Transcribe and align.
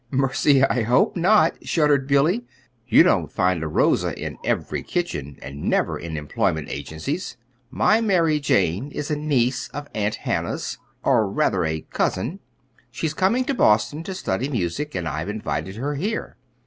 "Mercy! 0.09 0.63
I 0.63 0.81
hope 0.81 1.15
not," 1.15 1.53
shuddered 1.63 2.07
Billy. 2.07 2.43
"You 2.87 3.03
don't 3.03 3.31
find 3.31 3.61
a 3.61 3.67
Rosa 3.67 4.17
in 4.19 4.39
every 4.43 4.81
kitchen 4.81 5.37
and 5.43 5.65
never 5.65 5.95
in 5.99 6.17
employment 6.17 6.69
agencies! 6.71 7.37
My 7.69 8.01
Mary 8.01 8.39
Jane 8.39 8.89
is 8.89 9.11
a 9.11 9.15
niece 9.15 9.67
of 9.67 9.87
Aunt 9.93 10.15
Hannah's, 10.15 10.79
or 11.03 11.29
rather, 11.29 11.65
a 11.65 11.81
cousin. 11.81 12.39
She's 12.89 13.13
coming 13.13 13.45
to 13.45 13.53
Boston 13.53 14.01
to 14.05 14.15
study 14.15 14.49
music, 14.49 14.95
and 14.95 15.07
I've 15.07 15.29
invited 15.29 15.75
her 15.75 15.93
here. 15.93 16.35